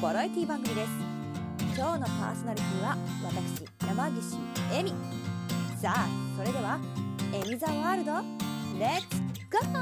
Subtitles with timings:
[0.00, 0.90] バラエティ番組です。
[1.76, 4.38] 今日のパーソナリティは私山岸
[4.74, 4.94] 恵美。
[5.78, 6.08] さあ
[6.38, 6.78] それでは
[7.34, 8.12] エミザワールド
[8.78, 9.20] レッツ
[9.52, 9.78] ゴー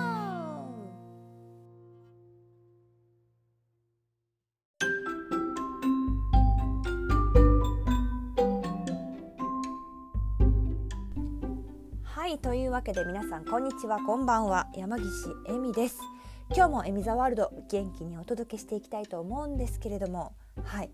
[12.03, 15.07] はいというわけで皆さんこんにちはこんばんは山岸
[15.47, 16.18] 恵美です。
[16.55, 20.33] 今日もエミザワールド元気にお届けしていきたいと思うんですけれども
[20.65, 20.91] はい。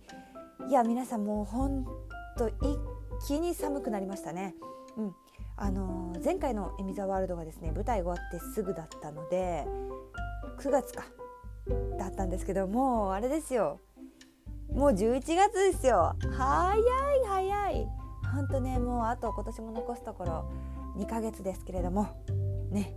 [0.69, 1.85] いや皆さんもうほん
[2.37, 2.55] と一
[3.27, 4.55] 気に寒くなりましたね。
[4.97, 5.15] うん。
[5.57, 9.67] あのー前回のエミザワールドがですね舞台終わってすぐだったので
[10.59, 11.05] 9月か
[11.99, 13.81] だったんですけどもうあれですよ。
[14.73, 16.17] もう11月ですよ。
[16.37, 16.83] 早い
[17.27, 17.89] 早い。
[18.35, 20.51] ほんとねもうあと今年も残すところ
[20.97, 22.09] 2ヶ月ですけれども
[22.71, 22.97] ね。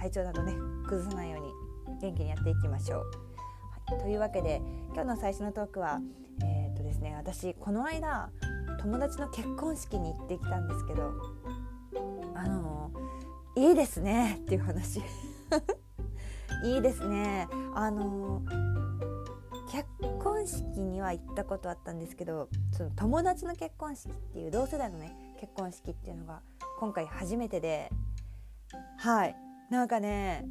[0.00, 0.54] 体調などね
[0.88, 3.10] 崩さないように元気にやっていきましょう。
[3.90, 4.62] はい、というわけで
[4.94, 6.00] 今日の最初のトークは
[6.42, 8.30] えーっとですね私この間
[8.80, 11.12] 友達の結婚式に行ってきたんですけど
[12.34, 12.90] あの
[13.56, 15.02] いいですねっていう話。
[16.64, 17.46] いいですね。
[17.74, 18.42] あの
[19.70, 19.86] 結
[20.22, 26.40] 婚式には行ったことあったんですけどその友達の結婚式っていう同世代のね結婚式っていうのが
[26.78, 27.90] 今回初めてで
[28.96, 29.49] はい。
[29.70, 30.44] なんかね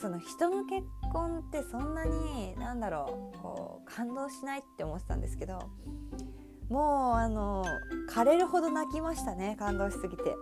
[0.00, 5.58] その人の結婚ってそんなになんだろうこう感動しないって思ってたんですけど
[6.68, 7.64] もうあの
[8.10, 10.34] 枯れるほど泣きましたね感動しすぎて。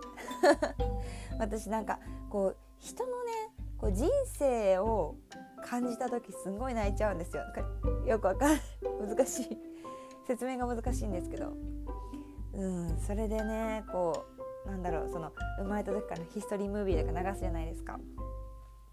[1.39, 3.31] 私なんかこう人のね
[3.77, 5.15] こう人生を
[5.65, 7.43] 感じた時すごい泣いちゃうんですよ。
[8.05, 8.59] よくわかる
[9.07, 9.57] 難しい。
[10.25, 11.53] 説明が難しいんですけど。
[12.53, 14.32] うんそれでねこう
[14.65, 17.99] なんだろうその生まれた時からヒストリームービーとか流すじゃないですか。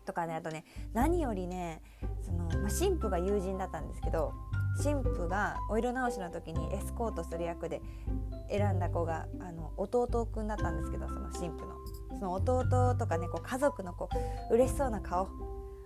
[0.04, 1.82] とかねあとね何よりね
[2.22, 4.32] その、まあ、新婦が友人だったんですけど
[4.82, 7.80] 新婦がお色直しの時にエスコートする役で
[8.50, 11.74] 選んだ子があの弟くんだったんですけどその新婦の。
[12.18, 14.08] その弟とかねこう家族のこ
[14.50, 15.28] う嬉しそうな顔。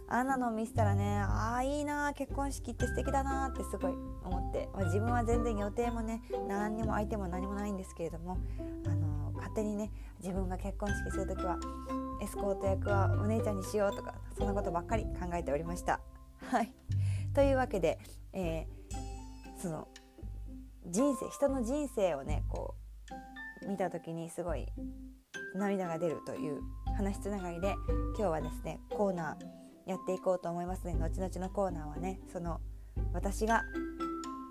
[0.07, 3.93] あんなのを見せたらねああいいな結婚式って素敵だなってすごい
[4.23, 8.39] 思って、まあ、自分は全然予定もね何にも相手も何もないんですけれども
[8.87, 9.91] あの勝手にね
[10.21, 11.59] 自分が結婚式する時は
[12.23, 16.01] エスコート役はお姉ちゃんにしようとかそんなことばっかり考えておりました。
[16.47, 16.73] はい
[17.35, 17.99] というわけで、
[18.33, 18.85] えー
[19.65, 19.89] その
[20.87, 22.75] 人生人の人生をねこ
[23.65, 24.67] う見た時にすごい
[25.55, 26.61] 涙が出るという
[26.99, 27.75] 話つながりで
[28.19, 32.61] 今日はですねコーナーやっていこうと思いますね後々のコーナーはねその
[33.15, 33.63] 私が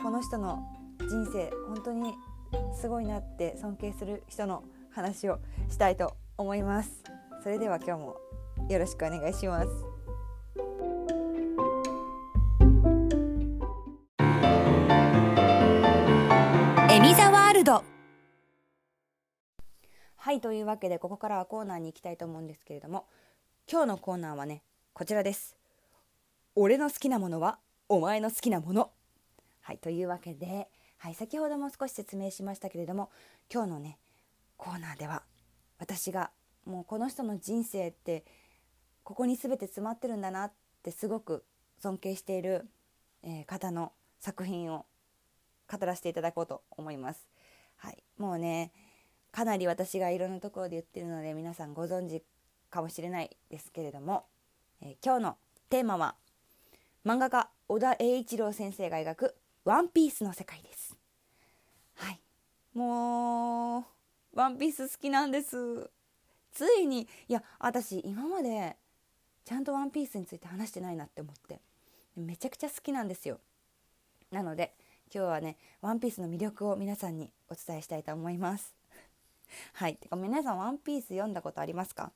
[0.01, 0.63] この人の
[0.99, 2.13] 人生本当に
[2.79, 5.39] すごいなって尊敬する人の話を
[5.69, 7.03] したいと思います。
[7.41, 8.15] それでは今日も
[8.69, 9.67] よろしくお願いします。
[16.93, 17.83] エミザワールド。
[20.15, 23.05] はいというわけでここからはコーナーに行きたいと思うんですけれども
[23.69, 25.57] 今日のコーナーはねこちらです。
[26.55, 27.57] 俺の好きなものは
[27.89, 28.91] お前の好きなもの。
[29.61, 33.09] はいというわけで、はい、先ほども少し説明しましたけれども
[33.51, 33.97] 今日のね
[34.57, 35.23] コーナーでは
[35.79, 36.31] 私が
[36.65, 38.25] もうこの人の人生って
[39.03, 41.43] ここに全て詰まってるんだなってすごく
[41.79, 42.67] 尊敬している、
[43.23, 44.85] えー方の作品を
[45.69, 47.27] 語らせていただこうと思います。
[47.75, 48.71] はい、もうね
[49.33, 52.23] かなり私がいろんなところで言ってるので皆さんご存知
[52.69, 54.25] かもしれないですけれども、
[54.81, 55.37] えー今日の
[55.69, 56.15] テーマは
[57.05, 59.35] 漫画家小田栄一郎先生が描く
[59.65, 60.95] 「ワンピースの世界です。
[61.95, 62.21] はい
[62.73, 63.92] もう
[64.33, 65.89] ワンピース好きなんです。
[66.51, 68.75] ついにいや私今まで
[69.45, 71.59] ちゃんとワンピースについて話してないなって思って。
[72.15, 73.39] めちゃくちゃ好きなんですよ。
[74.31, 74.75] なので
[75.13, 78.73] 今日はねワンピースの魅力を皆さんにお伝えしたいと思います。
[79.73, 79.95] はい。
[79.95, 82.11] てか皆さんワンピース読んだことありますか？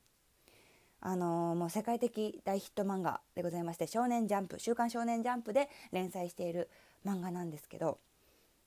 [1.00, 6.68] あのーもう世界的大ヒット漫画でございまして「少年ジャンプ」「週刊少年ジャンプ」で連載している
[7.04, 8.00] 漫画なんですけど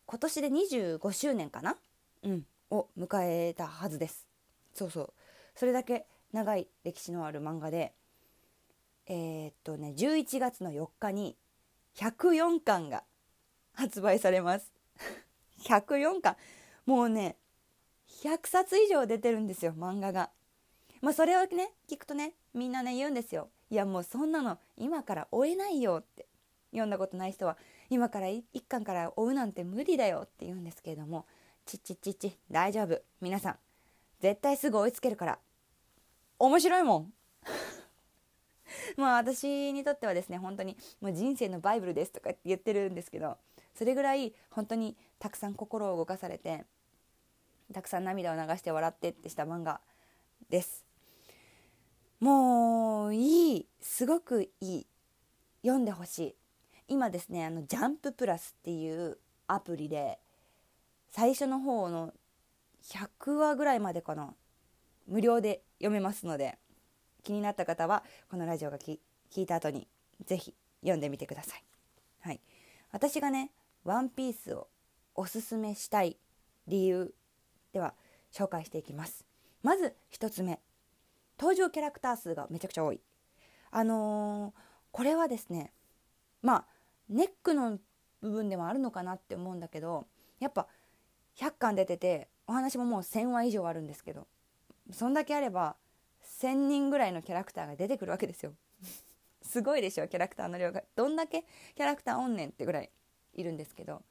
[0.06, 1.78] 今年で25周年かな？
[2.24, 2.46] うん。
[3.12, 4.26] 迎えたはずです。
[4.74, 5.14] そうそう。
[5.56, 7.92] それだけ長い歴史のある漫画で
[9.08, 11.36] えーっとね11月の4日に
[11.98, 13.04] 104巻が
[13.74, 14.72] 発売されます。
[15.64, 16.38] 104巻。
[16.86, 17.36] もうね
[18.24, 20.32] 100冊以上出てるんですよ漫画が。
[21.02, 23.50] まあそれをね聞くとねみんなね言うんですよ。
[23.70, 26.28] いやもうそんなの今から追えないよって。
[26.72, 27.58] 読んだことない人は
[27.90, 31.26] 今から1巻から追うなんて無理だよって言うんですけれども
[31.66, 33.02] ちちちち大丈夫。
[33.22, 33.56] 皆さん
[34.20, 35.40] 絶対すぐ追いつけるから。
[36.40, 37.14] 面白いもん。
[38.98, 43.38] まあ私にとってはですね本当にもう人生のバイブルですとか言ってるんですけど
[43.76, 46.66] それぐらい本当にたくさん心を動かされて
[47.74, 49.82] たくさん涙を流して笑ってってした漫画
[50.50, 50.86] です。
[52.20, 54.88] もういいすごくいい
[55.64, 56.36] 読んでほしい。
[56.88, 59.18] 今ですねあのジャンププラスっていう
[59.48, 60.20] アプリで
[61.12, 62.14] 最初の方の
[62.84, 64.34] 100話ぐらいまでかな
[65.08, 66.58] 無料で読めますので
[67.24, 68.98] 気になった方はこのラジオが聞
[69.36, 69.88] いた後に
[70.26, 71.64] 是非読んでみてください。
[72.22, 72.40] はい、
[72.92, 73.52] 私がね
[73.84, 74.70] 「ワンピースを
[75.14, 76.18] おすすめしたい
[76.68, 77.14] 理由
[77.74, 77.94] では
[78.32, 79.26] 紹介していきます。
[79.62, 80.62] まず1つ目
[81.38, 83.02] 登場キャラクター数がめちゃくちゃ多い。
[83.70, 84.54] あのー、
[84.92, 85.74] これはですね
[86.42, 86.68] まあ
[87.10, 87.80] ネックの
[88.22, 90.08] 部分でもあるのかなって思うんだけど
[90.40, 90.68] やっぱ
[91.42, 94.28] 100巻出ててお話ももう1,000話以上あるんですけど
[94.92, 95.76] そんだけあれば
[96.42, 98.54] 1,000人ぐらいのキャラクターが出てくるわけですよ。
[99.42, 101.46] すごいでしょキャラクターの量がどんだけ
[101.76, 102.92] キャラクターおんねんってぐらい
[103.34, 104.04] いるんですけど、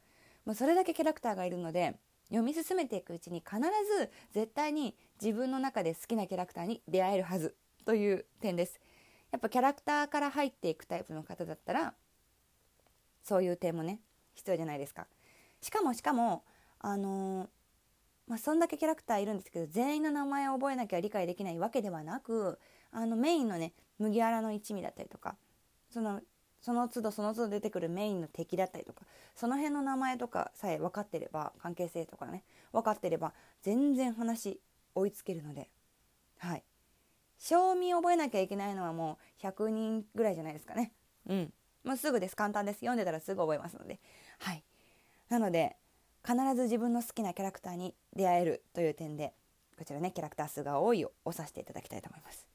[0.44, 1.96] まあ、それだけキャラクターがいるので
[2.28, 3.60] 読み進めていくうちに必
[3.98, 8.80] ず絶対に自分の中で好きなキャラクターに出会えるはずという点です。
[9.30, 11.94] やっぱキャラクターから入っていくタイプの方だったら
[13.22, 14.00] そういう点もね
[14.34, 15.06] 必要じゃないですか。
[15.60, 16.44] しかもしかも
[16.80, 17.48] あの、
[18.26, 22.58] まあ、そんだけキャラクターいるんですけど全員の名前を覚えなきゃ理解できないわけではなく
[22.92, 25.36] あのメインのね麦わらの一味だったりとか
[25.90, 26.20] その
[26.60, 29.02] その都度その都度出てくるメインの敵だったりとか
[29.34, 33.32] その辺の名前とかさえ分かってれば関係性とかね分かってれば
[33.62, 34.60] 全然話
[34.94, 35.70] 追いつけるので
[36.40, 36.64] はい。
[37.38, 40.92] 賞味覚えなきゃいけないのはもう100人ぐらいじゃないですかね。
[41.28, 41.52] うん。
[41.84, 42.36] もうすぐです。
[42.36, 42.80] 簡単です。
[42.80, 44.00] 読んでたらすぐ覚えますので。
[44.38, 44.64] はい。
[45.28, 45.76] なので
[46.26, 49.32] 必ず自分の好きなキャラクターに出会えるという点で
[49.78, 52.46] こちらねキャラクター数が多いを押させていただきたいと思います。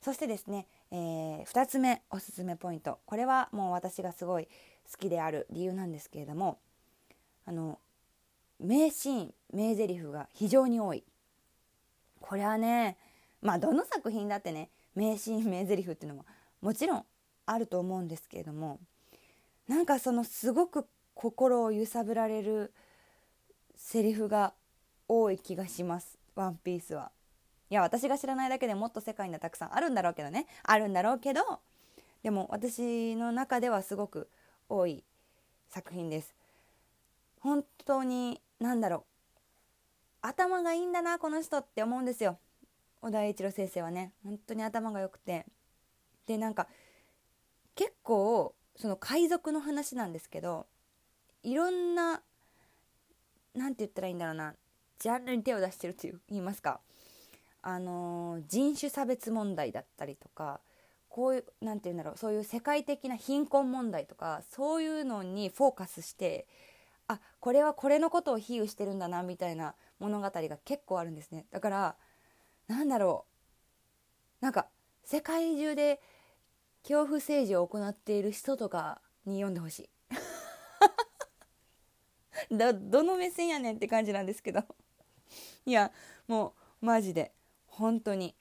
[0.00, 2.98] そしてですね、えー、2つ目おすすめポイント。
[3.06, 4.46] これはもう私がすごい
[4.90, 6.58] 好きである理由なんですけれども
[7.46, 7.78] あの
[8.60, 11.04] 名シーン名台詞が非常に多い。
[12.20, 12.96] これはね
[13.40, 16.26] まあどの作品だってね名シーン名台詞っていうのも
[16.60, 17.04] もちろん
[17.46, 18.78] あると思うんですけれども
[19.66, 22.72] なんかそのすごく心を揺さぶられる
[23.82, 24.54] セリフが
[25.08, 27.10] 多い気がします「ワンピースは。
[27.68, 30.46] いや私が知らないだけでもっと世界にはたくさんあるんだろうけどね。
[30.62, 31.60] あるんだろうけど
[32.22, 34.30] でも私の中ではすごく
[34.68, 35.04] 多い
[35.68, 36.34] 作品です。
[37.40, 39.04] 本当に何だろう。
[40.22, 42.38] 頭がいいんだなこの人って思うんですよ。
[43.02, 44.12] 小田栄一郎先生はね。
[44.22, 45.44] 本当に頭が良くて。
[46.26, 46.68] でなんか
[47.74, 50.66] 結構その海賊の話なんですけど
[51.42, 52.22] いろんな
[53.54, 54.54] 何て言ったらいいんだろうな。
[54.98, 56.80] ジャンルに手を出してるという言いますか。
[57.62, 60.60] あのー、人種差別問題だったりとか
[61.08, 66.46] こういう何て言うんだろうそういう世界的な貧困問題とかそういうのにフォーカスして
[67.06, 70.32] あこれはこれのことを比喩してるんだなみたいな物語が
[70.64, 71.46] 結構あるんですね。
[71.52, 71.96] だから
[72.66, 73.26] なんだろ
[74.40, 74.44] う。
[74.44, 74.66] なんか
[75.04, 76.00] 世界中で
[76.82, 79.90] 恐怖政治を行っている人とかに読んでほしい。
[82.52, 84.62] どどの目線やねんって感じなんですけど。
[85.64, 85.90] いや
[86.28, 87.32] もうマジで。
[87.66, 88.34] 本当に。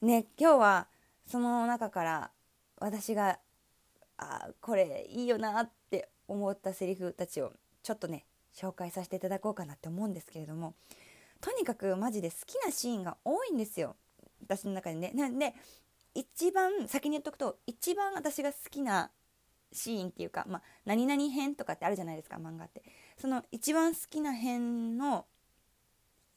[0.00, 0.88] ね今日は
[1.26, 2.32] その中から
[2.78, 3.38] 私が
[4.16, 7.52] あこれいいよなって思ったセリフたちを
[7.84, 10.74] ちょっとね紹介させていただこうかなって思うんですけれども。
[11.40, 13.96] とにかくマジで好きなシーンが多いんですよ。
[14.42, 15.10] 私の中でね。
[15.12, 15.54] なんで
[16.14, 19.10] 一番先に言っとくと一番私が好きな
[19.72, 22.82] シーンっていうか、まあ、何々編とかってあるじゃないですか漫画って。
[23.18, 25.26] その一番好きな編の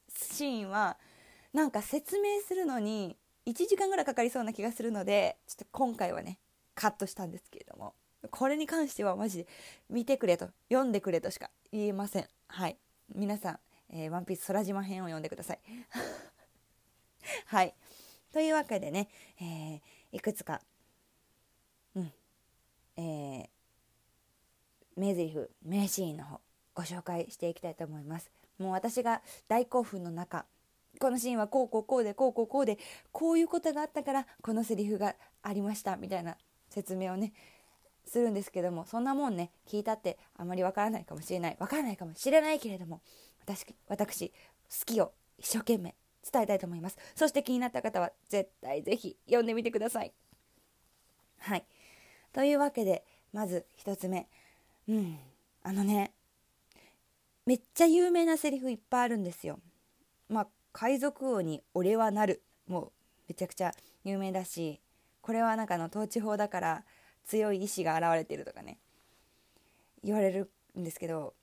[0.10, 0.98] シーンは
[1.54, 6.40] なんか説明するのに1時間ぐらいかかりそうな気がするのでちょっと今回はね
[6.74, 7.94] カットしたんですけれども。
[8.32, 9.48] これに関してはマジで
[9.90, 12.28] 見てくれと読んでくれとしか言えません。
[12.48, 12.78] はい。
[13.14, 15.60] 皆さん、えー、ワンピース空島編を読んでください。
[17.48, 17.76] はい。
[18.34, 20.62] というわけでね、えー、いくつか、
[22.98, 23.48] えー、
[24.96, 26.42] 名台詞名シーンの方
[26.74, 28.30] ご紹介していきたいと思います。
[28.58, 30.46] もう私が大興奮の中
[31.00, 32.78] このシーンはこうこうこうでこうこうこうで
[33.12, 36.38] こういうことがあったからこのセリフがありましたみたいな
[36.70, 37.34] 説明をね
[38.06, 43.02] するんですけどもそんなもんね聞いたってあまりわからないかもしれないわからないかもしれないけれども
[43.44, 45.96] 私私好きを一生懸命
[46.32, 46.98] 伝えたいと思います。
[47.16, 50.12] そして気になった方は絶対ぜひ読んでみてください。
[51.38, 51.66] はい。
[52.36, 54.28] というわけでまず1つ目。
[54.90, 55.18] うん
[55.64, 56.12] あのね
[57.46, 59.60] めっちゃ有名なセリフいっぱいあるんですよ。
[60.28, 62.42] まあ海賊王に俺はなる。
[62.68, 62.92] もう
[63.30, 63.72] めちゃくちゃ
[64.04, 64.82] 有名だし
[65.22, 66.84] これはなんかの統治法だから
[67.26, 68.80] 強い意志が現れてるとかね
[70.04, 71.34] 言われるんですけど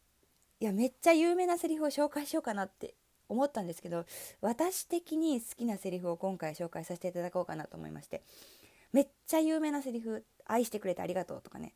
[0.61, 2.95] いやめっちゃ有名なセリフを紹介しようかなって
[3.29, 4.05] 思ったんですけど
[4.41, 8.23] 私的に好きなセリフを今回紹介させていただこうかなと思いまして
[8.93, 11.75] めっちゃ有名なセリフ「愛してくれてありがとう」とかね。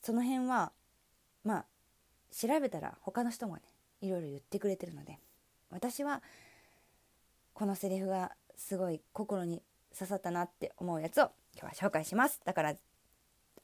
[0.00, 0.72] その辺は
[1.44, 1.66] まあ
[2.30, 3.62] 調べたら他の人もね
[4.00, 5.18] いろいろ言ってくれてるので
[5.70, 6.22] 私は
[7.54, 9.62] このセリフがすごい心に
[9.96, 12.40] 刺さったなって思うやつを今日は紹介します。
[12.44, 12.74] だから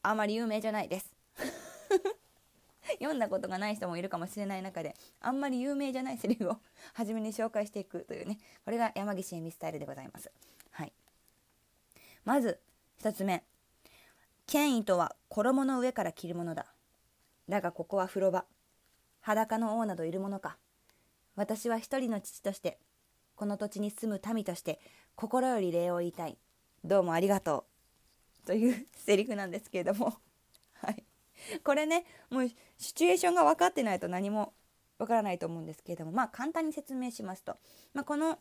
[0.02, 1.12] あまり有名じゃないです。
[2.98, 6.60] 読んだことがない人もいるかもしれない中であんまり有名じゃないセリフを
[6.94, 10.30] 初めに紹介していくというねこれが山岸恵美スタイルでございます。
[10.70, 10.92] はい。
[12.24, 12.60] まず
[13.00, 13.44] 1つ目。
[14.50, 16.66] 権威とは衣の上から着るものだ。
[17.48, 18.46] だがここは風呂場。
[19.20, 20.58] 裸の王などいるものか。
[21.36, 22.80] 私は一人の父として
[23.36, 24.80] この土地に住む民として
[25.14, 26.36] 心より礼を言いたい。
[26.82, 27.64] どうもありがと
[28.42, 28.46] う。
[28.48, 30.14] というセリフなんですけれども。
[30.82, 31.04] はい。
[31.62, 34.52] これねもうシチュエーションが分かってないと何も
[34.98, 36.10] わからないと思うんですけれども。
[36.10, 37.56] まあ簡単に説明しますと、
[37.94, 38.40] まあ、この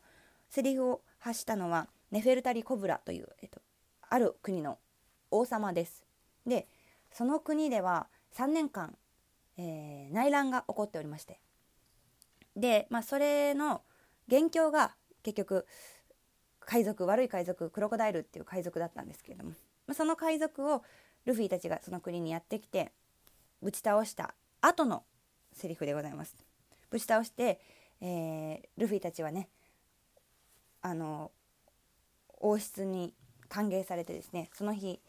[0.49, 3.61] セリフを発したのはネフェルタリ・コブラという、えっと、
[4.09, 4.79] ある国の
[5.31, 6.05] 王様です。
[6.45, 6.67] で
[7.11, 8.95] その国では3年間、
[9.57, 11.39] えー、内乱が起こっておりまして
[12.55, 13.81] で、まあ、それの
[14.27, 15.65] 元凶が結局
[16.59, 19.51] 海賊悪い海賊クロコダイルっていう海賊だったんですけれども、
[19.87, 20.83] まあ、その海賊を
[21.25, 22.91] ルフィたちがその国にやってきて
[23.61, 25.03] ぶち倒した後の
[25.53, 26.35] セリフでございます。
[26.89, 27.59] ぶち倒して、
[28.01, 29.49] えー、ルフィたちはね
[30.81, 31.31] あの
[32.39, 33.13] 王室に
[33.47, 34.99] 歓迎されてですねその日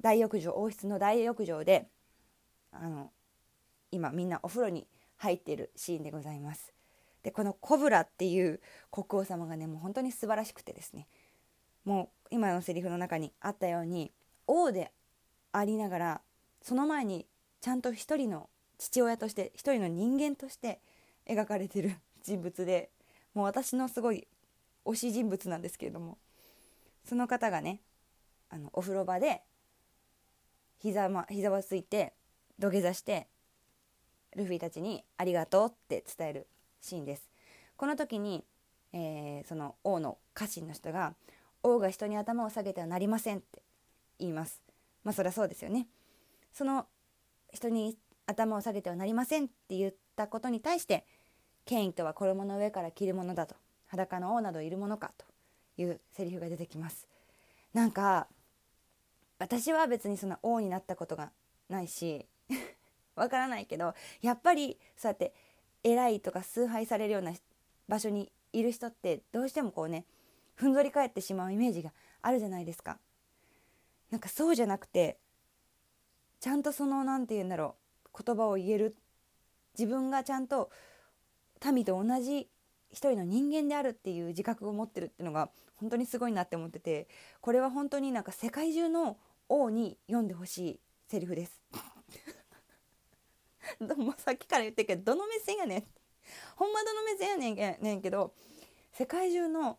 [0.00, 1.88] 大浴場王室の大浴場で
[2.72, 3.10] あの
[3.90, 4.86] 今みんなお風呂に
[5.16, 6.72] 入っているシーンでございます。
[7.22, 8.60] でこのコブラっていう
[8.92, 11.08] 国王様がねもう本当に素晴らしくてですね
[11.84, 14.12] もう今のセリフの中にあったように
[14.46, 14.92] 王で
[15.50, 16.20] ありながら
[16.62, 17.26] その前に
[17.60, 18.48] ちゃんと一人の
[18.78, 20.80] 父親として一人の人間として
[21.28, 22.90] 描かれてる 人物で
[23.34, 24.28] もう私のすごい
[24.84, 26.18] 推し人物なんですけれども
[27.04, 27.80] その方がね
[28.50, 29.42] あのお風呂場で
[30.78, 32.12] 膝,、ま、膝をついて
[32.58, 33.28] 土下座して
[34.34, 36.46] ルフィたちに「ありがとう」って伝える
[36.80, 37.28] シーンです。
[37.76, 38.44] この時に、
[38.92, 41.14] えー、その王の家臣の人が
[41.62, 43.62] 「王が人に頭を下げてはなりません」って
[44.18, 44.62] 言います。
[45.04, 45.88] まあそりゃそうですよね。
[46.52, 46.86] その
[47.52, 51.04] 人に頭を下げてはなりませんって言ったことに対して
[51.64, 53.54] 権威とは衣の上から着るものだと
[53.86, 55.26] 裸の王などいるものかと
[55.76, 57.06] いうセリフが出てきます
[57.72, 58.26] なんか
[59.38, 61.30] 私は別にその王になったことが
[61.68, 62.26] ないし
[63.14, 65.34] わからないけどやっぱりそうやって
[65.82, 67.32] 偉いとか崇拝されるような
[67.88, 70.06] 場所にいる人ってどうしてもこうね
[70.54, 72.98] ふんぞり返ってしまうイメージがあるじゃないですか。
[74.10, 75.18] なんかそうじゃなくて
[76.40, 77.76] ちゃんとその何て言うんだろ
[78.12, 78.96] う言葉を言える
[79.78, 80.70] 自分がちゃんと
[81.72, 82.48] 民と同じ
[82.90, 87.08] 一人の人間であるっていう自覚を持ってるっていうのが本当にすごいなって思ってて
[87.40, 91.60] これは本当になんか世界中の王に読んでほしいセリフです。
[93.96, 95.84] もさっきから言ってるけどどの目線やねん
[96.56, 98.32] ほんまどの目線やねんねんけど
[98.92, 99.78] 世界中の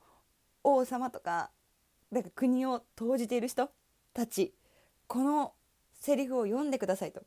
[0.63, 1.51] 王様とか
[2.11, 3.69] なんか国を投じている人
[4.13, 4.53] たち
[5.07, 5.53] この
[5.93, 7.21] セリフを読んでくださいと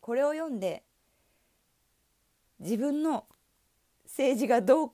[0.00, 0.84] これを読んで
[2.60, 3.26] 自分の
[4.04, 4.90] 政治がどう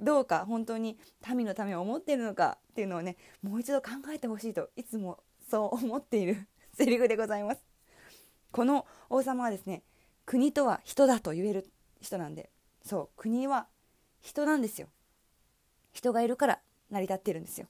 [0.00, 0.98] どうか本当に
[1.34, 5.18] 民のためを思っているのかっていうのをねもう一度考えてほしいといつも
[5.50, 7.60] そう思っている セリフでございます。
[8.52, 9.82] この王様はですね
[10.24, 11.68] 国とは人だと言える
[12.00, 12.50] 人なんで
[12.84, 13.68] そう国は
[14.20, 14.88] 人なんですよ。
[15.92, 17.66] 人がいるから成り立ってるんですよ。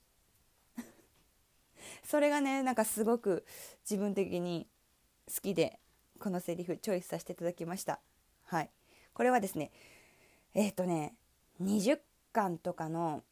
[2.05, 3.47] それがねなんかすごく
[3.83, 4.69] 自分的に
[5.35, 5.81] 好きで
[6.19, 7.99] このセリフチョイスさせていただきました。
[8.45, 8.71] はい。
[9.15, 9.73] これはですね
[10.53, 11.17] えっ、ー、とね
[11.63, 11.99] 20
[12.33, 13.25] 巻とかの、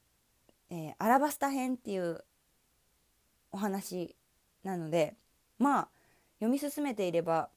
[0.70, 2.24] えー、アラバスタ編っていう
[3.52, 4.16] お話
[4.68, 5.14] なので
[5.58, 5.88] まあ
[6.40, 7.48] 読み進めていれば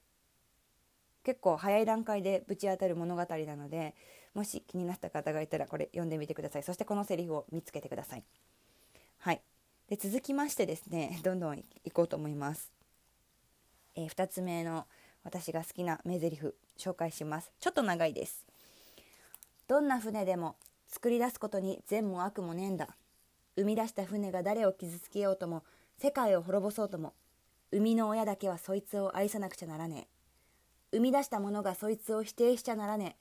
[1.24, 3.94] 結構早い段階でぶち当たる物語なので
[4.34, 6.64] もし気になった方がいたらこれ読んでみてください。
[6.64, 8.24] そしてこのセリフを見つけてください。
[9.20, 9.42] はい。
[9.90, 12.72] で続きましてですね どんどんいこうと思います、
[13.96, 14.88] えー、2つ目の
[15.26, 16.42] 私が好きな名台詞
[16.78, 17.52] 紹介します。
[17.60, 18.46] ちょっと長いです。
[19.68, 20.56] どんな船でも
[20.88, 22.96] 作り出すことに善も悪もねえんだ。
[23.58, 25.64] 生み出した船が誰を傷つけようとも
[25.98, 27.14] 世界を滅ぼそうとも
[27.72, 30.08] 生みの親だけはそいつを愛さなくちゃならね
[30.92, 30.98] え。
[30.98, 33.16] 生み出した者がそいつを否定しちゃならね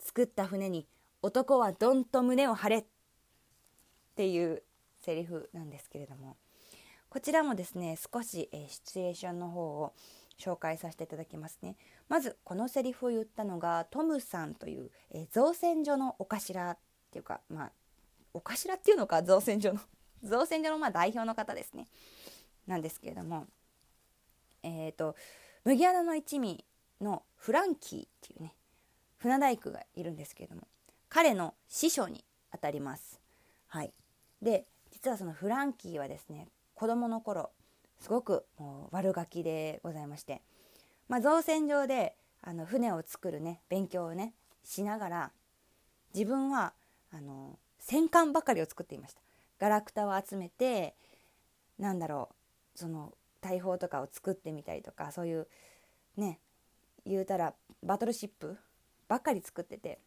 [0.00, 0.04] え。
[0.04, 0.86] 作った船に
[1.22, 2.78] 男はどんと胸を張れ。
[2.78, 2.84] っ
[4.14, 4.62] ていう
[5.00, 6.36] セリフなんですけれども。
[7.10, 9.94] こちらもですね少し、えシチュエーションの方を
[10.38, 11.76] 紹介させていただきますね。
[12.08, 16.78] まずこのセリフを言ったのがトムさんという、え造船所のお頭っ
[17.10, 17.72] ていうかまあ
[18.34, 19.80] お頭っていうのか造船所の
[20.22, 21.86] 造船所のまあ代表の方ですね。
[22.66, 23.46] なんですけれども
[24.62, 25.16] えっ、ー、と
[25.64, 26.64] 麦わらの一味
[27.00, 28.54] のフランキーっていうね
[29.18, 30.68] 船大工がいるんですけれども
[31.08, 33.20] 彼の師匠にあたります。
[33.66, 33.92] はい、
[34.40, 37.50] で実はそのフランキーはですね子供の頃
[38.00, 40.42] すごくもう悪ガキでございまして、
[41.08, 44.34] まあ、造船場であの船を作るね勉強をね
[44.64, 45.32] しながら
[46.14, 46.72] 自分は
[47.12, 49.20] あの戦艦ばかりを作っていました。
[49.58, 50.94] ガラクタを集めて
[51.78, 52.30] なんだろ
[52.74, 55.46] うその大砲とかを作ってみたりとかそういう
[56.16, 56.40] ね
[57.06, 58.56] 言うたらバトルシップ
[59.08, 59.98] ばっかり作ってて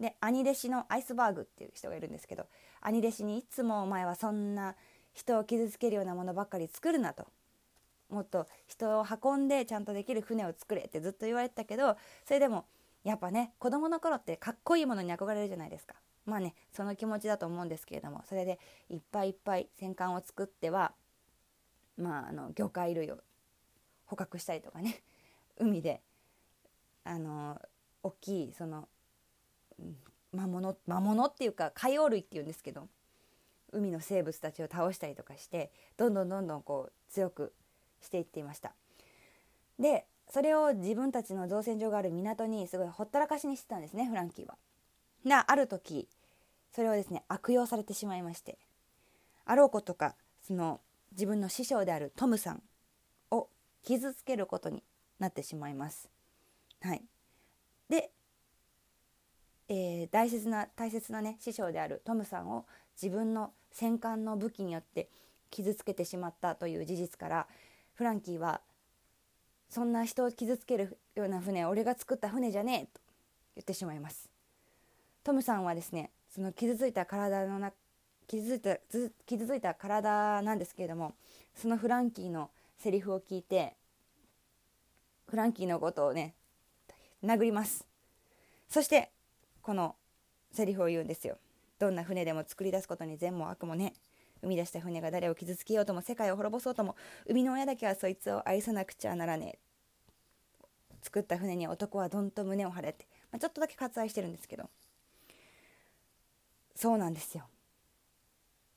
[0.00, 2.46] で兄弟子のアイスバーグっていう人がいるんですけど
[2.80, 4.74] 兄弟子にいつもお前はそんな
[5.12, 7.26] 人を傷つけるようなものばっかり作るなと。
[8.08, 12.64] もっと人を運んでちゃんとできる船を作れってずっと言われてたけどそれでも
[13.04, 15.94] やっぱね子供の頃ってかっこいいものに憧れるじゃないですか。
[16.28, 18.58] まあねその気持ちだと思うんですけれどもそれで
[18.90, 20.92] いっぱいいっぱい戦艦を作っては
[21.96, 23.18] まああの魚介類を
[24.06, 25.02] 捕獲したりとかね
[25.58, 26.02] 海で
[27.04, 27.60] あの
[28.02, 28.88] 大きいその
[30.32, 32.88] 魔物魔物っていうか海洋類っていうんですけど
[33.72, 37.54] 海の生物たちを倒したりとかしてどんどんどんどんこう強く
[38.00, 38.74] していっていました
[39.78, 44.58] でそれを自分たちの造船所がある港にすごいほったらかしにしてたんですねフランキーは。
[45.26, 46.08] がある時
[46.74, 48.58] それをですね悪用されてしまいまして
[49.44, 50.80] あろうことかその
[51.12, 52.62] 自分の師匠であるトムさん
[53.30, 53.48] を
[53.82, 54.82] 傷つけることに
[55.18, 56.08] なってしまいます。
[56.80, 57.02] はい、
[57.88, 58.10] で、
[59.68, 62.66] えー、大切な大切なね師匠であるトムさんを
[63.00, 65.08] 自分の戦艦の武器によって
[65.50, 67.46] 傷つけてしまったという事実から
[67.94, 68.60] フランキーは
[69.68, 73.00] そんな人を傷つけるような船俺が作った船じゃねえと
[73.56, 74.30] 言ってしまいます
[75.24, 77.72] トムさんはですねその傷ついた体のな
[78.26, 78.76] 傷ついた
[79.26, 81.14] 傷ついた体なんですけれども
[81.54, 83.74] そのフランキーのセリフを聞いて
[85.26, 86.34] フランキーのことをね
[87.24, 87.86] 殴ります。
[88.68, 89.10] そして
[89.62, 89.96] この
[90.52, 91.38] セリフを言うんですよ。
[91.78, 93.94] どんな船でも作り出すことに善も悪もね
[94.40, 99.58] 生み出した船が誰を傷つけようとも世界を滅ぼそうとも生みの親だけはそいつを愛さなくちゃならねえ。
[101.02, 104.68] 作った船に男はどんと胸を張れって、まあ、ちょっとだけ割愛してるんですけど。
[106.78, 107.42] そうなんですよ。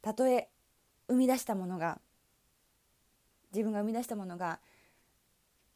[0.02, 0.50] たとえ
[1.08, 2.00] 生み出したものが
[3.54, 4.60] 自分が生み出したものが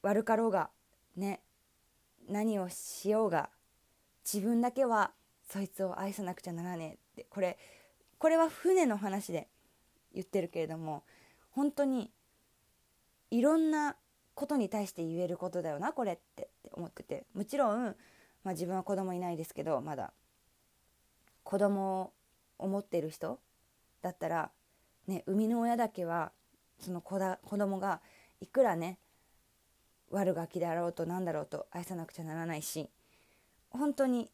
[0.01, 0.71] 悪かろうが
[1.15, 1.41] ね
[2.27, 3.51] 何をしようが
[4.25, 5.11] 自分だけは
[5.47, 7.59] そいつを愛さなくちゃならねえってこれ
[8.17, 9.47] これは船の話で
[10.11, 11.03] 言ってるけれども
[11.51, 12.09] 本当に
[13.29, 13.97] いろんな
[14.33, 17.27] ことに対して言えることだよなこれって思ってて。
[17.35, 17.95] もちろん、
[18.43, 20.11] まあ、自分は子供いないですけどまだ。
[21.45, 22.11] 子供
[22.57, 23.39] を持ってる人
[24.01, 24.51] だったら、
[25.07, 26.31] ね、生みの親だけは
[26.79, 28.01] その子だ子供が
[28.41, 28.97] いくらね
[30.11, 32.89] 悪ガキであろうと何だろうと愛さなくちゃならないし
[33.69, 34.29] 本当に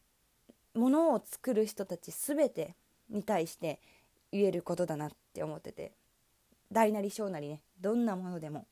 [0.73, 2.75] ものを作る人たち全て
[3.09, 3.79] に対して
[4.31, 5.91] 言えることだなって思ってて
[6.71, 8.65] 大なり小なりねどんなものでも。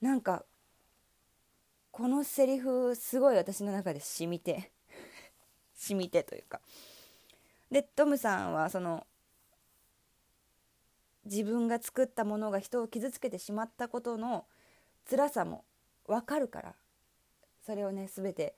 [0.00, 0.44] なんか
[1.90, 4.70] このセリフすごい私の中で染みて
[5.74, 6.60] 染みてというか。
[7.70, 9.06] でトムさんはその
[11.24, 14.46] 自分が作ったものが人を傷つけてしまったことの
[15.08, 15.64] 辛さも
[16.06, 16.74] 分かるから
[17.64, 18.54] それをね全て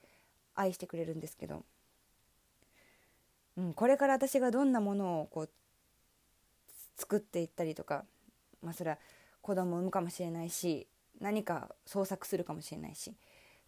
[0.54, 1.64] 愛してくれるんですけど、
[3.56, 5.50] うん、これから私がどんなものをこう
[6.96, 8.04] 作っていったりとか
[8.62, 8.98] まあそれは
[9.42, 10.86] 子供を産むかもしれないし
[11.20, 13.12] 何か創作するかもしれないし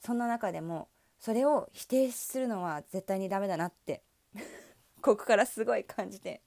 [0.00, 4.02] そんな中でもそれを否定するのは絶対にダメだなって
[5.02, 6.40] ここからすごい感じて。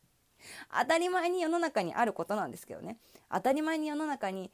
[0.72, 2.98] 当たり前に世の中にあることなんですけどね。
[3.32, 4.52] 当たり前に世の中に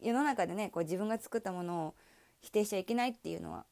[0.00, 1.94] 世の中でねこう自分が作ったものを
[2.40, 3.64] 否定しちゃいけないっていうのは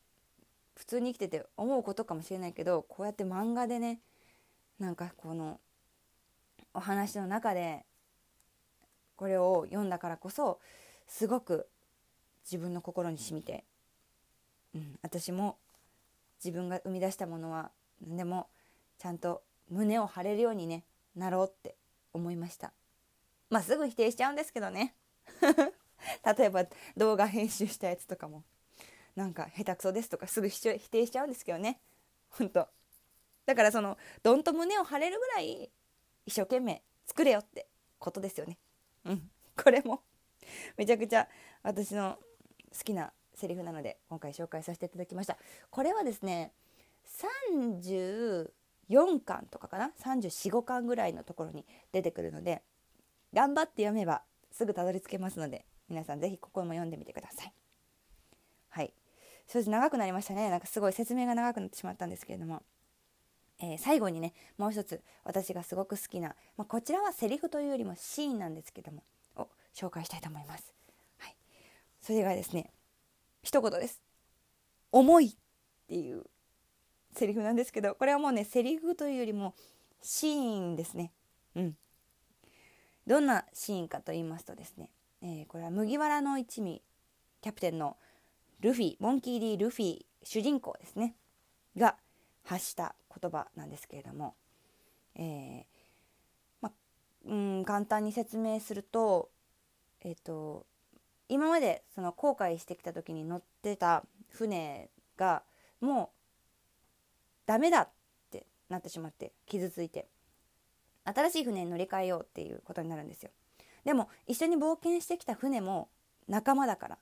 [0.75, 4.01] 普通に生きてて思うことかもしれないけどこうやって漫画でね
[4.79, 5.61] なんかこの
[6.75, 7.85] お話の中で
[9.17, 10.59] これを読んだからこそ
[11.07, 11.69] すごく
[12.45, 13.65] 自分の心に染みて、
[14.75, 15.59] うん、私も
[16.43, 17.71] 自分が生み出したものは
[18.07, 18.49] 何でも
[18.99, 20.85] ちゃんと胸を張れるようにね
[21.17, 21.77] なろうって
[22.13, 22.73] 思いました。
[23.51, 24.95] まあすぐ否定しちゃうんですけどね。
[26.37, 28.45] 例えば動画編集したやつとかも
[29.15, 31.81] なんか下手くそですとかすぐ否定しちゃうんですけどね。
[32.31, 32.69] ほんと
[33.47, 35.71] だからそのどんと胸を張れるぐらい
[36.27, 37.67] 一生懸命作れよって
[37.99, 38.59] ことですよね。
[39.05, 40.03] うん、これも
[40.77, 41.29] めちゃくちゃ
[41.63, 42.19] 私の
[42.77, 45.37] 好きなセリフなので今回紹介させていただきました。
[45.71, 46.53] これはですね
[48.93, 52.63] 4巻とかかな？345巻ぐらいのところに出てくるので
[53.33, 57.53] 頑張って読めばすぐたどり着けますので皆さん是非ここも読んでみてください。
[58.69, 58.93] はい。
[59.47, 60.49] そして長くなりましたね。
[60.51, 62.63] なんかすごい説明が長くなってしまったんですけれども。
[63.61, 69.05] えー、最後にねもう一つ私がすごく好きな、まあ、こちらはセリフというよりもシーンなんですけども
[69.37, 70.75] を紹介したいと思います。
[71.19, 71.37] はい、
[72.01, 72.73] それがですね
[73.43, 74.03] 一言です。
[74.91, 75.37] 重いっ
[75.87, 76.25] ていう
[77.15, 79.55] セリフなんですけどこれはもうねセリフというよりも
[80.01, 81.13] シーンですね。
[81.55, 81.77] うん。
[83.07, 84.91] どんなシーンかと言いますとですね、
[85.23, 86.83] えー、これは麦わらの一味
[87.41, 87.97] キャプテンの
[88.61, 91.17] ルフィモンキー・ディ・ルフィ主人公ですね
[91.77, 91.97] が
[92.45, 94.35] 発した言葉なんですけれども、
[95.17, 95.65] えー、
[96.61, 96.73] ま
[97.25, 99.31] うん、簡単に説明すると,、
[100.03, 100.67] えーと、
[101.29, 105.43] 今までその航海してきた時に乗ってた船が
[105.81, 106.22] もう
[107.53, 107.89] ダメだっ
[108.31, 110.07] てなってしまって傷ついて
[111.05, 113.31] 新しい船に乗り換えようっていうことになるんですよ。
[113.85, 115.91] でも一緒に冒険してきた船も
[116.29, 116.99] 仲間だから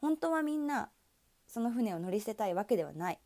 [0.00, 0.88] 本当はみんな
[1.46, 3.18] その船を乗り捨てたいわけではない。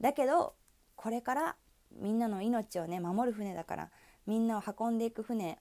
[0.00, 0.54] だけど
[0.94, 1.56] これから
[1.92, 3.90] みんなの命をね守る船だから
[4.26, 5.58] みんなを運んでいく船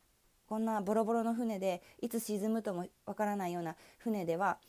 [0.47, 4.59] こんなボロボロの船でいつ沈むともわからないような船では、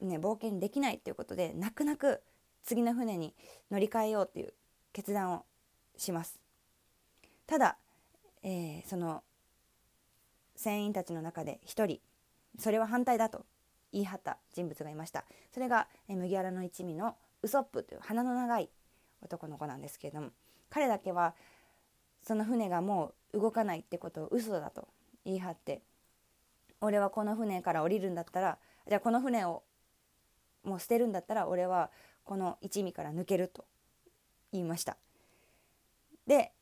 [0.00, 2.22] ね、冒険できないっていうことで泣く泣く
[2.64, 3.34] 次の船に
[3.70, 4.54] 乗り換えようっていう
[4.92, 5.44] 決断を
[5.96, 6.40] します。
[7.46, 7.76] ただ、
[8.42, 9.22] えー、その
[10.56, 12.00] 船員たちの中で一人
[12.58, 13.44] それは反対だと
[13.92, 18.68] 言い張った人物がいましたそれが、え麦わらの一味のウソップという鼻の長い
[19.22, 20.30] 男の子なんですけれども
[20.70, 21.34] 彼だけは
[22.22, 24.88] その船がもう動かないってことを嘘だと
[25.24, 25.82] 言い張って
[26.80, 29.62] 俺はこの船から降りるんだったらじゃあこの船を
[30.64, 31.90] もう捨てるんだったら俺は
[32.24, 33.64] この一味から抜けると
[34.52, 34.96] 言いました。
[36.26, 36.52] で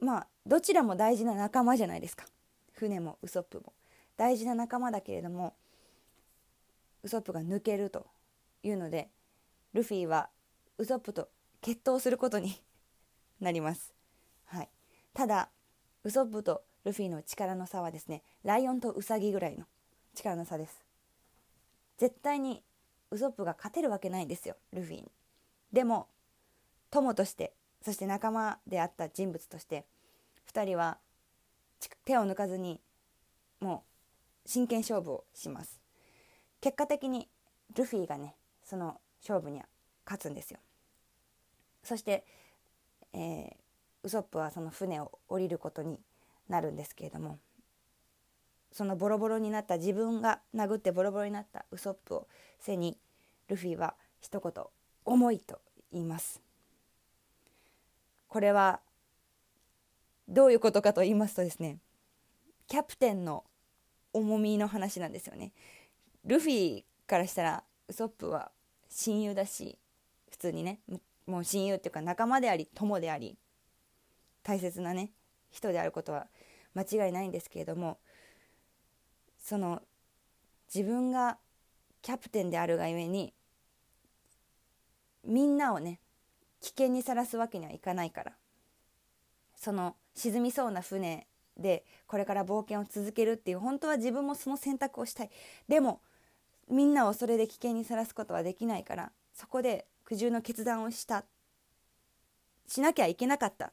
[0.00, 2.24] まあどちらも大事な仲間じゃないですか。
[2.72, 3.72] 船もウソップも。
[4.16, 5.54] 大事な仲間だけれども
[7.02, 8.06] ウソップが抜けると
[8.62, 9.08] いうので
[9.72, 10.28] ルフィは
[10.78, 11.28] ウソップと
[11.60, 12.60] 決闘することに
[13.40, 13.92] なります、
[14.44, 14.68] はい、
[15.12, 15.50] ただ
[16.04, 19.66] ウソップとルフィの力の差はですねライオンとウサギぐらいの
[20.14, 20.84] 力の差です。
[21.98, 22.62] 絶対に
[23.12, 25.04] ウソップが勝てるわけないんですよルフィに
[25.72, 26.08] でも
[26.90, 29.86] 友としてそして仲間であった人物として
[30.52, 30.98] 2人は
[32.04, 32.80] 手を抜かずに
[33.60, 33.84] も
[34.44, 35.80] う真剣勝負をします
[36.60, 37.28] 結果的に
[37.74, 39.66] ルフィがねその勝負には
[40.04, 40.58] 勝つんですよ。
[41.82, 42.24] そして、
[43.12, 43.52] えー、
[44.04, 45.98] ウソップはその船を降りることに
[46.48, 47.38] なるんですけれども
[48.72, 52.98] そのボロボロになった自分が殴ってボロボロになったウソップを背に
[53.48, 54.64] ルフィは一言
[55.04, 55.60] 「重い」と
[55.92, 56.40] 言います。
[58.28, 58.80] これは
[60.26, 61.78] どういうことかと言いますとですね
[62.66, 63.44] キャプテンの
[64.14, 65.52] 重みの話なんですよね。
[66.24, 68.50] ルフィからしたらウソップは
[68.88, 69.78] 親友だし
[70.30, 70.80] 普通にね
[71.26, 73.36] もう親友っていうか仲間であり友であり
[74.42, 75.10] 大切なね
[75.50, 76.28] 人であることは
[76.74, 77.98] 間違いないんですけれども
[79.42, 79.82] その
[80.74, 81.36] 自分が
[82.00, 83.34] キャプテンであるがゆえに
[85.24, 86.00] みんなをね
[86.60, 88.32] 危険にさらすわけにはいかないから。
[89.56, 95.30] その沈みそうな船でこれから冒険を続けるっていう本当は自分もその選択をしたい。
[95.68, 96.00] でも
[96.68, 101.24] みんなをそれで危険にさらすことはできないからそこで苦渋の決断をした。
[102.66, 103.72] しなきゃいけなかった、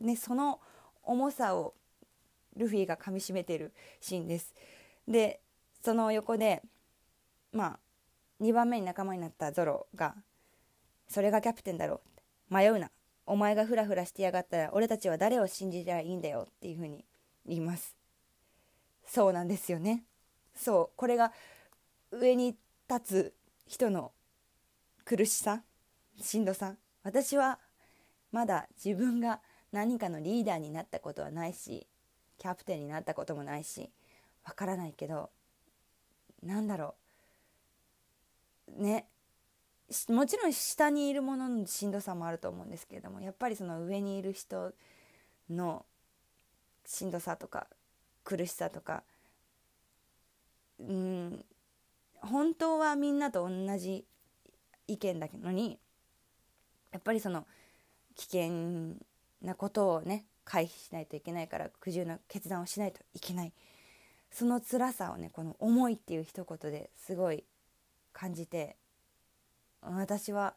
[0.00, 0.60] ね、その
[1.02, 1.74] 重さを
[2.56, 4.54] ルフィがかみしめてるシーンです。
[5.06, 5.40] で
[5.82, 6.62] その横で
[7.52, 7.78] まあ
[8.42, 10.14] 2番目に仲間になったゾロが
[11.08, 12.00] 「それがキャプテンだろ
[12.50, 12.90] う」迷うな。
[13.26, 17.06] お前がフラフラしてやがったら俺たちは誰を信じりゃいいんだよ」っていうふうに
[17.46, 17.96] 言います。
[19.06, 20.04] そうなんですよね。
[20.54, 20.96] そう。
[20.96, 21.32] これが
[22.10, 22.56] 上に
[22.88, 23.34] 立つ
[23.66, 24.12] 人の
[25.04, 25.62] 苦しさ
[26.20, 26.76] しんどさ。
[27.02, 27.60] 私は
[28.32, 29.40] まだ自分が
[29.72, 31.86] 何かのリーダーになったことはないし
[32.38, 33.90] キャプテンになったこともないし
[34.44, 35.30] わからないけど
[36.42, 36.94] なんだろ
[38.68, 38.82] う。
[38.82, 39.06] ね。
[40.08, 44.72] もちろん下にいるもののしんどさもあると思うんですけれどもやっぱりその上にいる人
[45.50, 45.84] の
[46.86, 47.66] しんどさとか
[48.24, 49.04] 苦しさとか
[50.80, 51.44] うん
[52.20, 54.06] 本当はみんなと同じ
[54.88, 55.78] 意見だけのに
[56.90, 57.46] やっぱりその
[58.16, 58.96] 危険
[59.42, 63.52] なことをね回避しないといけないから苦渋な決断をしないといけない。
[64.34, 67.44] その辛さをねこの「重い」っていう一言ですごい
[68.12, 68.76] 感じて
[69.80, 70.56] 私は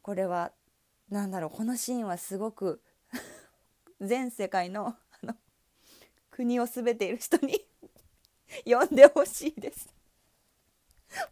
[0.00, 0.52] これは
[1.10, 2.80] 何だろうこのシーンはすごく
[4.00, 5.34] 全世界のあの
[6.30, 7.66] 国を全ている人に
[8.64, 9.92] 読んでほしいです。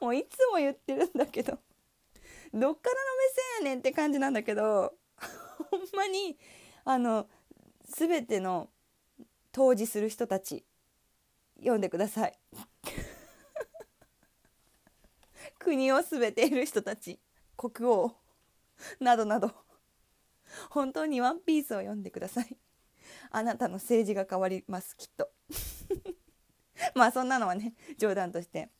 [0.01, 1.53] もういつも言ってるんだけど
[2.53, 4.95] どっからの目線やねんって感じなんだけど
[5.71, 6.37] ほんまに
[6.85, 7.31] あの
[7.85, 8.69] 全ての
[9.53, 10.67] 当時する人たち
[11.61, 12.39] 読んでください。
[15.59, 17.21] 国を全ている人たち
[17.57, 18.17] 国王
[18.99, 19.53] などなど
[20.71, 22.57] 本当にワンピースを読んでください。
[23.31, 25.31] あなたの政治が変わりますきっと。
[26.95, 28.71] まあそんなのはね冗談として。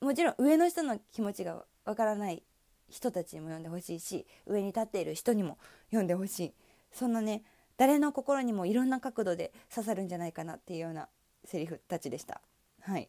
[0.00, 2.44] もちろん上の人の気持ちがわからない
[2.88, 6.54] 人たちにも読んでほしいし上に立っている人にも読んでほしい。
[6.92, 7.44] そんなね
[7.76, 11.08] 誰の心にもいろんな角度で刺さるんじゃないかなっていうような
[11.44, 12.40] セリフたちでした。
[12.82, 13.08] はい、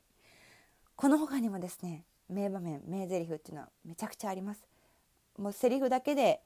[0.95, 4.63] この他にもですね名場面名台詞っていうのはめちゃくちゃあります。
[5.38, 6.41] もうセリフだけで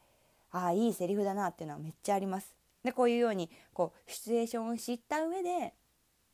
[0.51, 2.53] ああいいセリフだなっていうのはめっちゃあります。
[2.83, 5.73] でこういうようにこうシチュエーションを知った上で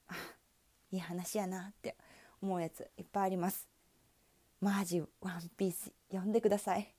[0.07, 0.13] あ
[0.91, 1.95] いい話やなって
[2.41, 3.67] 思うやついっぱいあります。
[4.59, 6.91] マジワンピース読んでください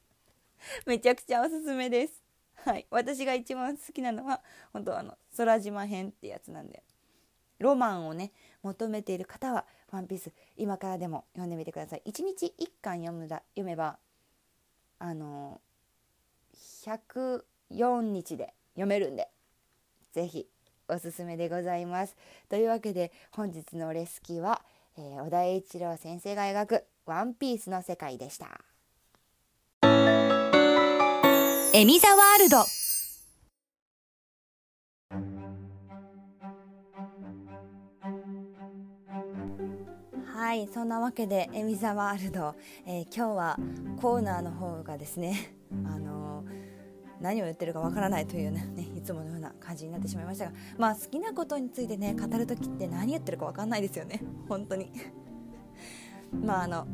[0.86, 2.21] めちゃくちゃおすすめです
[2.64, 2.86] はい。
[2.90, 4.40] 私が一番好きなのは
[4.72, 6.82] 本当あの空島編ってやつなんで。
[7.62, 12.02] ロマンをね求めている方は「ワンピース今からでも読んでみてください。
[12.04, 13.98] 1日1巻読むだ読めば
[14.98, 15.60] あの
[16.84, 19.30] 104日で読めるんで
[20.12, 20.48] 是非
[20.88, 22.16] おすすめでございます。
[22.48, 24.64] というわけで本日のレスキは
[24.98, 28.71] 「えー、小田栄一郎先生が描くワンピースの世界でした。
[31.74, 32.58] エミザワールド。
[40.26, 42.54] はいそんなわけで「エミザワールド」
[42.84, 43.58] えー、今日は
[43.98, 45.56] コーナーの方がですね
[45.86, 46.52] あのー
[47.22, 54.20] 何を言ってるかわからないというねいつものような感じになってしまいましたがまあ好きなことについてね語る時って何言ってるかわかんないですよね。
[54.46, 54.92] 本当に。
[56.34, 56.86] まああの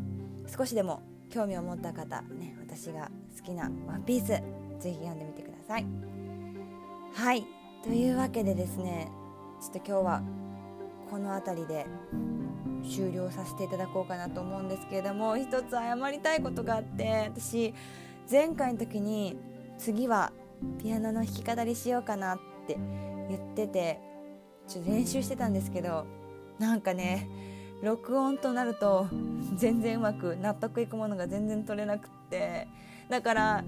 [0.46, 5.86] 少しでも興味を持った方ね私が好きな「ワンピースぜひ読んでみてください。
[7.14, 7.46] はい。
[7.82, 9.10] というわけでですね
[9.60, 10.22] ちょっと今日は
[11.10, 11.86] この辺りで
[12.88, 17.74] 終了させていただこうかなと思うんですけれども一つ謝りたいことがあって私
[18.30, 19.36] 前回の時に
[19.78, 20.32] 次は
[20.82, 22.76] ピアノの弾き語りしようかなって
[23.28, 24.00] 言ってて
[24.66, 26.04] ちょっと練習してたんですけど
[26.58, 27.28] なんかね
[27.82, 29.06] 録音となると
[29.56, 32.66] 全然うまく納得いくものが全然取れなくって
[33.08, 33.64] だから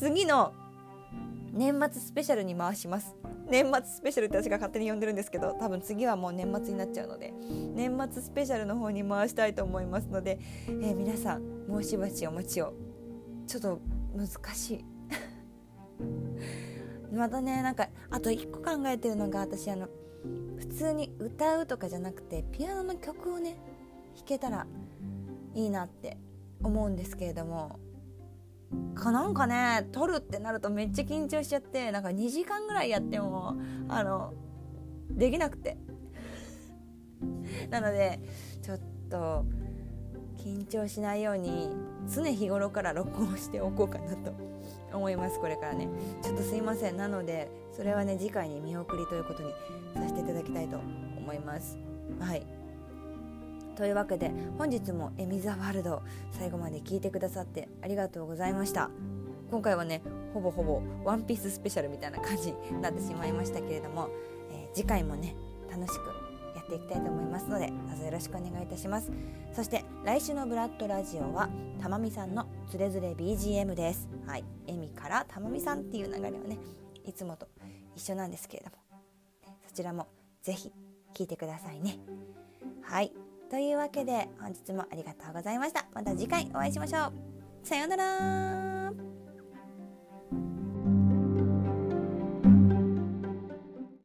[0.00, 0.54] 次の
[1.52, 3.14] 年末スペシャルに回します。
[3.50, 7.34] 年末スペシャルって私が勝手に呼んでるんですけど多分次はもう年末になっちゃうので
[7.74, 12.72] 年末スペシャルの方に回したいと思いますので、えー、皆さんもうしばしお待ちを。
[13.46, 13.80] ちょっと
[14.16, 14.84] 難しい。
[17.12, 19.88] またねなんかあと1個考えてるのが私あの
[20.56, 23.58] 普通に歌うとかじゃなくてピアノの曲をね
[24.14, 24.66] 弾けたら
[25.54, 26.16] いいなって
[26.62, 27.78] 思うんですけれども
[28.94, 33.56] かなんかね撮るってなるとめっちゃ緊張しちゃってなんか2時間ぐらいやっても
[33.88, 34.32] あの
[35.10, 35.76] できなくて。
[37.68, 38.20] なので
[38.62, 38.80] ちょっ
[39.10, 39.44] と
[40.38, 41.70] 緊張しないように
[42.12, 44.32] 常日頃から録音しておこうかなと
[44.92, 45.88] 思いますこれからね。
[46.22, 46.96] ちょっとすいません。
[46.96, 49.50] なのでそれはね次回に見送りということに
[49.94, 50.78] させていただきたいと
[51.18, 51.78] 思います。
[52.18, 52.59] はい。
[53.76, 56.02] というわけで本日も「エミザワールド」
[56.32, 58.90] 最後まで聞いてくださってありがとうございました。
[59.50, 60.02] 今回はね
[60.32, 64.08] ほぼほぼワンピーススペシャルみたいな感じに なってしまいましたけれども、
[64.52, 65.34] えー、次回もね
[65.68, 66.06] 楽しく
[66.54, 69.10] やっていきたいと思いますのでどうぞよろしくお願いいたします。
[69.52, 71.48] そして来週のブラッドラジオは
[71.80, 74.08] たまみさんのつれづれ BGM です。
[74.26, 74.44] はい。
[74.66, 76.58] えみからたまみさんっていう流れはね
[77.04, 77.48] いつもと
[77.96, 78.76] 一緒なんですけれども。
[79.66, 80.08] そちらも
[80.42, 80.72] ぜひ
[81.14, 81.98] 聞いてくださいね。
[82.82, 83.12] はい。
[83.50, 85.86] というわけで本日もありがとうございました。
[85.92, 87.12] また次回お会いしましょう。
[87.64, 89.19] さようなら。